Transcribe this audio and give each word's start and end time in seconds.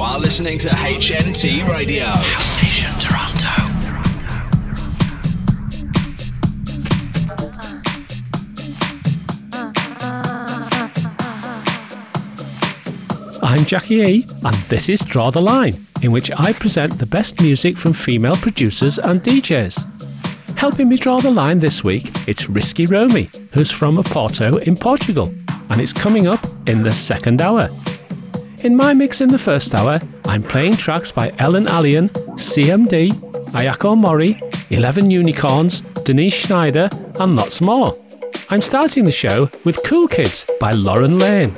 are 0.00 0.18
listening 0.18 0.58
to 0.58 0.68
HNT 0.70 1.68
Radio. 1.68 2.04
House 2.06 2.62
Nation 2.62 2.90
Toronto. 2.98 3.48
I'm 13.42 13.64
Jackie 13.66 13.96
E, 13.96 14.26
and 14.42 14.54
this 14.68 14.88
is 14.88 15.00
Draw 15.00 15.32
the 15.32 15.42
Line, 15.42 15.74
in 16.02 16.12
which 16.12 16.30
I 16.38 16.54
present 16.54 16.98
the 16.98 17.06
best 17.06 17.42
music 17.42 17.76
from 17.76 17.92
female 17.92 18.36
producers 18.36 18.98
and 18.98 19.20
DJs. 19.20 20.56
Helping 20.56 20.88
me 20.88 20.96
draw 20.96 21.18
the 21.18 21.30
line 21.30 21.58
this 21.58 21.84
week, 21.84 22.10
it's 22.26 22.48
Risky 22.48 22.86
Romy, 22.86 23.28
who's 23.52 23.70
from 23.70 23.96
Oporto 23.96 24.62
in 24.62 24.76
Portugal, 24.76 25.34
and 25.68 25.80
it's 25.80 25.92
coming 25.92 26.26
up 26.26 26.40
in 26.66 26.82
the 26.82 26.90
second 26.90 27.42
hour. 27.42 27.68
In 28.62 28.76
my 28.76 28.92
mix 28.92 29.22
in 29.22 29.28
the 29.28 29.38
first 29.38 29.74
hour, 29.74 29.98
I'm 30.26 30.42
playing 30.42 30.74
tracks 30.74 31.10
by 31.10 31.32
Ellen 31.38 31.64
Allien, 31.64 32.10
CMD, 32.36 33.10
Ayako 33.52 33.96
Mori, 33.96 34.38
11 34.68 35.10
Unicorns, 35.10 35.80
Denise 36.04 36.34
Schneider, 36.34 36.90
and 37.18 37.36
lots 37.36 37.62
more. 37.62 37.88
I'm 38.50 38.60
starting 38.60 39.04
the 39.04 39.12
show 39.12 39.48
with 39.64 39.82
Cool 39.86 40.06
Kids 40.06 40.44
by 40.60 40.72
Lauren 40.72 41.18
Lane. 41.18 41.54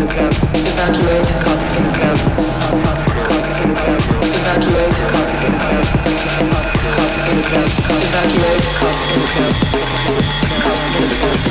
Evacuate. 0.00 1.26
Cops 1.42 1.74
in 1.74 1.82
the 1.82 1.90
club. 1.90 2.18
Cops 3.26 3.50
in 3.50 3.68
the 3.68 3.74
club. 3.74 3.98
Evacuate. 4.38 4.94
Cops 5.10 5.34
in 5.34 5.50
the 5.50 5.58
club. 5.58 5.86
Cops 6.94 7.18
in 7.18 7.36
the. 7.36 7.42
Cops 8.78 9.02
in 9.02 9.18
the 9.18 9.26
club. 9.26 9.54
Cops 10.62 10.86
in 10.86 11.08
the 11.08 11.14
club. 11.16 11.47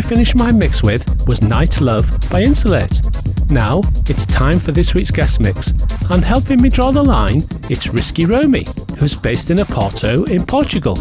I 0.00 0.02
finished 0.02 0.34
my 0.34 0.50
mix 0.50 0.82
with 0.82 1.04
was 1.28 1.42
Night 1.42 1.78
Love 1.82 2.08
by 2.30 2.40
Insulate. 2.40 3.02
Now, 3.50 3.82
it's 4.08 4.24
time 4.24 4.58
for 4.58 4.72
this 4.72 4.94
week's 4.94 5.10
guest 5.10 5.40
mix, 5.40 5.72
and 6.08 6.24
helping 6.24 6.62
me 6.62 6.70
draw 6.70 6.90
the 6.90 7.02
line, 7.02 7.42
it's 7.68 7.88
Risky 7.88 8.24
Romy, 8.24 8.64
who's 8.98 9.14
based 9.14 9.50
in 9.50 9.58
Oporto 9.58 10.26
in 10.30 10.46
Portugal. 10.46 10.96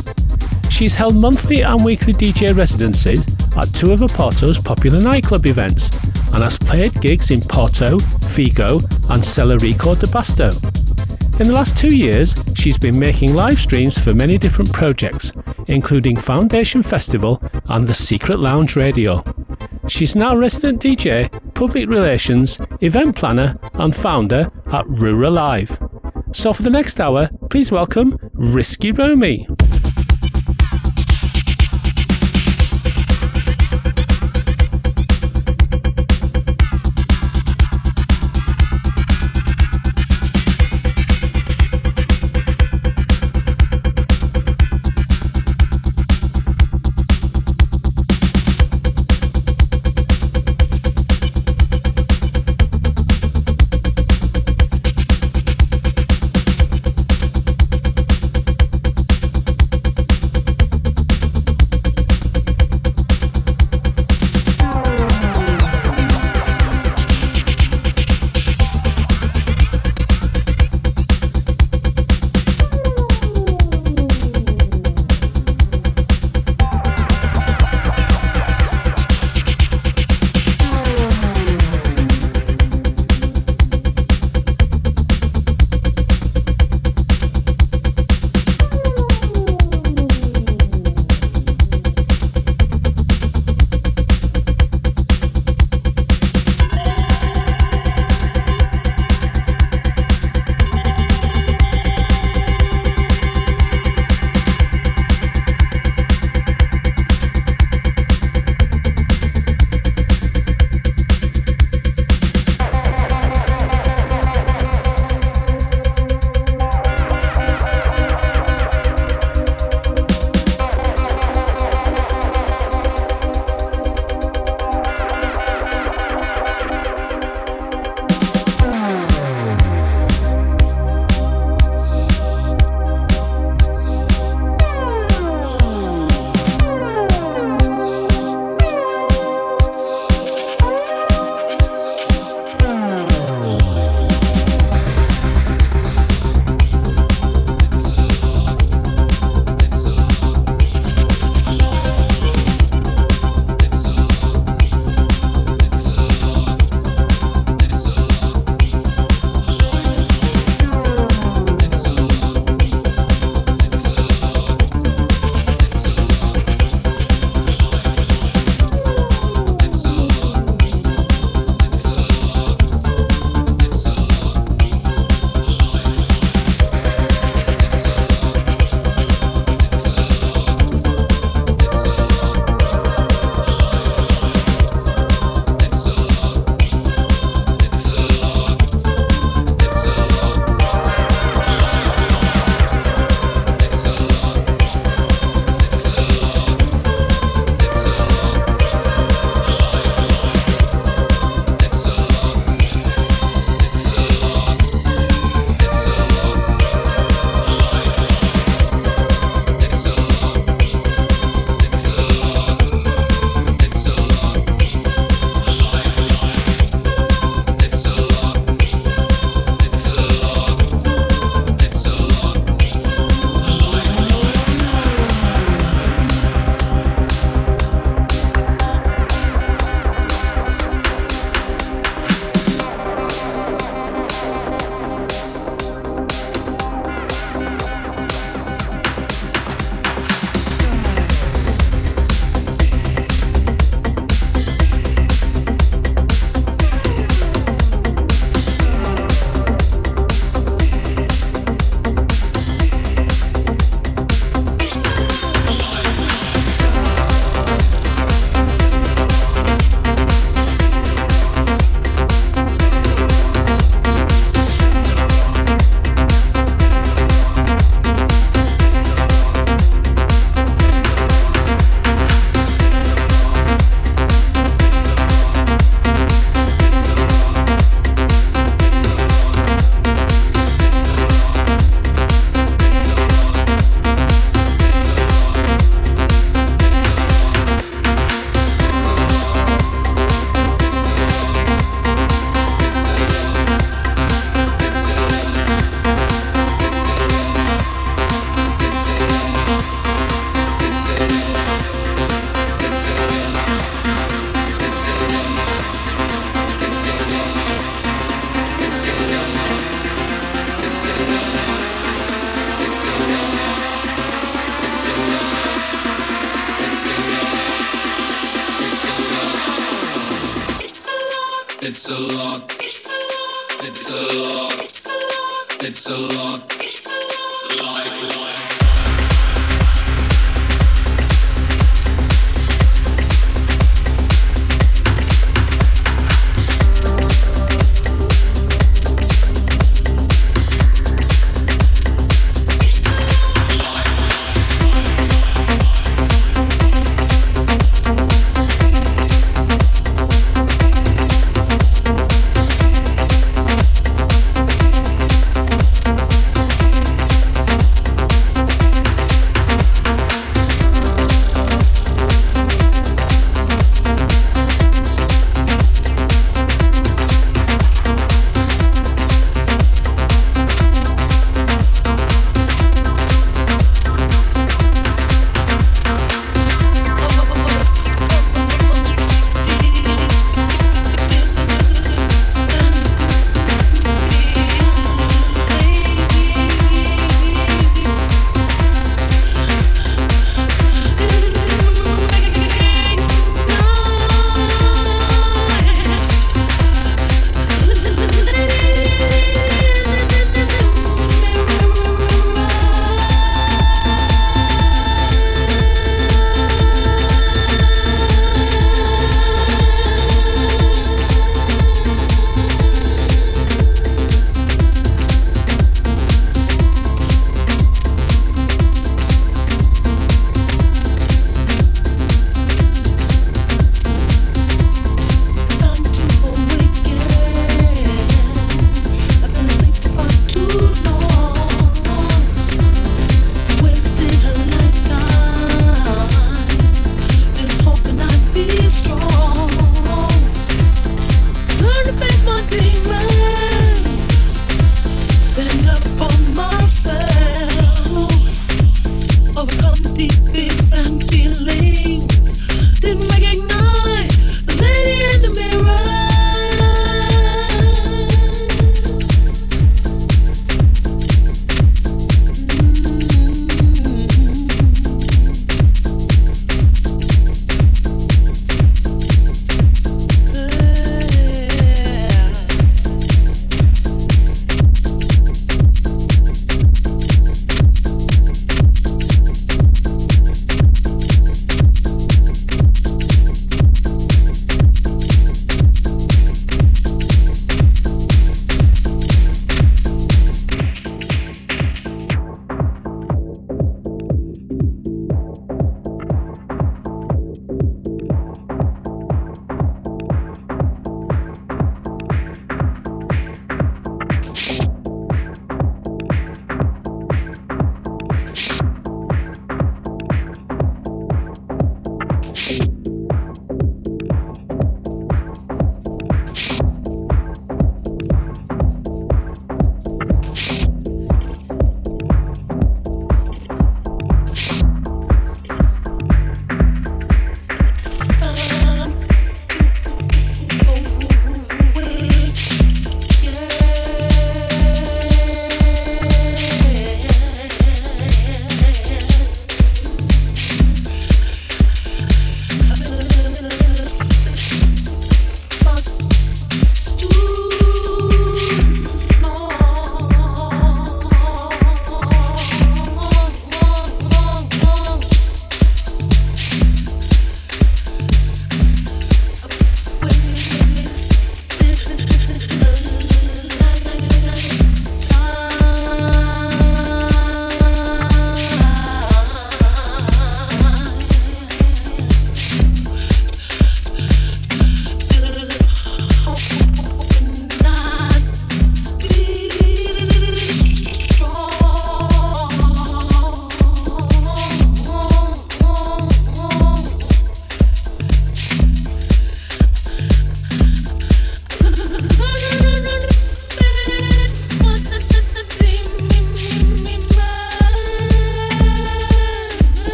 She's 0.69 0.95
held 0.95 1.15
monthly 1.15 1.61
and 1.61 1.81
weekly 1.81 2.11
DJ 2.11 2.53
residencies 2.53 3.25
at 3.55 3.73
two 3.73 3.93
of 3.93 4.01
Oporto's 4.01 4.59
popular 4.59 4.99
nightclub 4.99 5.45
events, 5.45 5.87
and 6.33 6.43
has 6.43 6.57
played 6.57 6.91
gigs 6.99 7.31
in 7.31 7.39
Porto, 7.39 7.99
Vigo, 8.35 8.79
and 8.79 9.23
Celorico 9.23 9.97
de 9.97 10.07
Basto. 10.07 10.51
In 11.39 11.47
the 11.47 11.53
last 11.53 11.77
two 11.77 11.95
years, 11.95 12.35
she's 12.53 12.77
been 12.77 12.99
making 12.99 13.33
live 13.33 13.57
streams 13.57 13.97
for 13.97 14.13
many 14.13 14.37
different 14.37 14.73
projects, 14.73 15.31
including 15.67 16.17
Foundation 16.17 16.83
Festival 16.83 17.41
and 17.69 17.87
the 17.87 17.93
Secret 17.93 18.39
Lounge 18.39 18.75
Radio. 18.75 19.23
She's 19.87 20.15
now 20.15 20.35
resident 20.35 20.81
DJ, 20.81 21.31
public 21.55 21.89
relations, 21.89 22.59
event 22.81 23.15
planner, 23.15 23.57
and 23.73 23.95
founder 23.95 24.51
at 24.67 24.85
Rura 24.85 25.31
Live. 25.31 25.79
So 26.31 26.53
for 26.53 26.61
the 26.61 26.69
next 26.69 27.01
hour, 27.01 27.29
please 27.49 27.71
welcome 27.71 28.19
Risky 28.33 28.91
Romy. 28.91 29.47